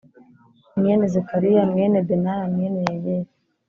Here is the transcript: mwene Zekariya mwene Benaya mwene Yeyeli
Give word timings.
mwene 0.77 1.05
Zekariya 1.13 1.63
mwene 1.71 1.97
Benaya 2.07 2.45
mwene 2.53 2.79
Yeyeli 2.85 3.15